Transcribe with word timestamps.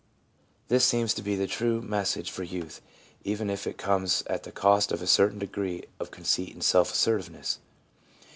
This 0.67 0.83
seems 0.83 1.13
to 1.13 1.21
be 1.21 1.35
the 1.35 1.45
true 1.45 1.79
message 1.79 2.31
for 2.31 2.41
youth, 2.41 2.81
even 3.23 3.51
if 3.51 3.67
it 3.67 3.77
comes 3.77 4.21
often 4.23 4.33
at 4.33 4.41
the 4.45 4.51
cost 4.51 4.91
of 4.91 5.03
a 5.03 5.05
certain 5.05 5.37
degree 5.37 5.83
of 5.99 6.09
con 6.09 6.23
ceit 6.25 6.53
and 6.53 6.63
self 6.63 6.91
assertiveness. 6.93 7.59